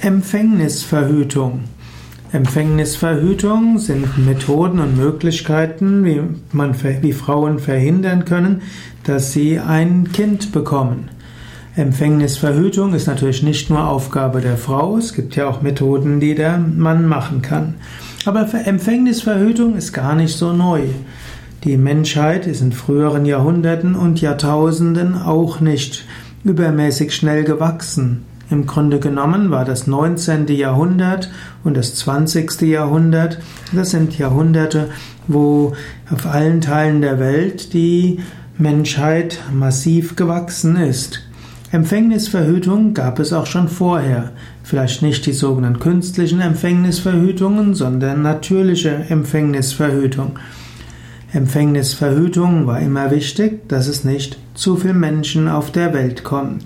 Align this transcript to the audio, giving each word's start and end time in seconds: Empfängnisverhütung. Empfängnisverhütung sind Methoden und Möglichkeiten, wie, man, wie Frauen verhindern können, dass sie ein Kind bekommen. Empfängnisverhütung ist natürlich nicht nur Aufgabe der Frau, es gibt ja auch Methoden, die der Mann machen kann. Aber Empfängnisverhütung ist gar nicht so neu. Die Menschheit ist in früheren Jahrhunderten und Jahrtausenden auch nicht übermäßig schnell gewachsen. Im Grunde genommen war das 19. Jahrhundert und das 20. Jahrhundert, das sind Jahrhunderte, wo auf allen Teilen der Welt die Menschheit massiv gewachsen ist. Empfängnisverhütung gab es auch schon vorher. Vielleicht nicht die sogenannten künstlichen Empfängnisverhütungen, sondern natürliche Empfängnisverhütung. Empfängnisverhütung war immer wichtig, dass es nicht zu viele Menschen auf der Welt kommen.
Empfängnisverhütung. 0.00 1.64
Empfängnisverhütung 2.30 3.78
sind 3.78 4.16
Methoden 4.24 4.78
und 4.78 4.96
Möglichkeiten, 4.96 6.04
wie, 6.04 6.22
man, 6.52 6.76
wie 7.02 7.12
Frauen 7.12 7.58
verhindern 7.58 8.24
können, 8.24 8.62
dass 9.02 9.32
sie 9.32 9.58
ein 9.58 10.12
Kind 10.12 10.52
bekommen. 10.52 11.10
Empfängnisverhütung 11.74 12.94
ist 12.94 13.08
natürlich 13.08 13.42
nicht 13.42 13.70
nur 13.70 13.88
Aufgabe 13.88 14.40
der 14.40 14.56
Frau, 14.56 14.96
es 14.96 15.14
gibt 15.14 15.34
ja 15.34 15.48
auch 15.48 15.62
Methoden, 15.62 16.20
die 16.20 16.36
der 16.36 16.58
Mann 16.58 17.06
machen 17.06 17.42
kann. 17.42 17.74
Aber 18.24 18.46
Empfängnisverhütung 18.54 19.74
ist 19.74 19.92
gar 19.92 20.14
nicht 20.14 20.36
so 20.36 20.52
neu. 20.52 20.82
Die 21.64 21.76
Menschheit 21.76 22.46
ist 22.46 22.60
in 22.60 22.70
früheren 22.70 23.26
Jahrhunderten 23.26 23.96
und 23.96 24.20
Jahrtausenden 24.20 25.20
auch 25.20 25.58
nicht 25.58 26.04
übermäßig 26.44 27.12
schnell 27.12 27.42
gewachsen. 27.42 28.24
Im 28.50 28.66
Grunde 28.66 28.98
genommen 28.98 29.50
war 29.50 29.64
das 29.64 29.86
19. 29.86 30.46
Jahrhundert 30.48 31.30
und 31.64 31.76
das 31.76 31.94
20. 31.96 32.62
Jahrhundert, 32.62 33.38
das 33.72 33.90
sind 33.90 34.16
Jahrhunderte, 34.16 34.88
wo 35.26 35.74
auf 36.10 36.24
allen 36.24 36.62
Teilen 36.62 37.02
der 37.02 37.18
Welt 37.18 37.74
die 37.74 38.20
Menschheit 38.56 39.40
massiv 39.52 40.16
gewachsen 40.16 40.76
ist. 40.76 41.20
Empfängnisverhütung 41.70 42.94
gab 42.94 43.18
es 43.18 43.34
auch 43.34 43.44
schon 43.44 43.68
vorher. 43.68 44.32
Vielleicht 44.62 45.02
nicht 45.02 45.26
die 45.26 45.32
sogenannten 45.32 45.80
künstlichen 45.80 46.40
Empfängnisverhütungen, 46.40 47.74
sondern 47.74 48.22
natürliche 48.22 49.04
Empfängnisverhütung. 49.10 50.38
Empfängnisverhütung 51.34 52.66
war 52.66 52.80
immer 52.80 53.10
wichtig, 53.10 53.68
dass 53.68 53.86
es 53.86 54.04
nicht 54.04 54.38
zu 54.54 54.76
viele 54.76 54.94
Menschen 54.94 55.46
auf 55.46 55.70
der 55.70 55.92
Welt 55.92 56.24
kommen. 56.24 56.60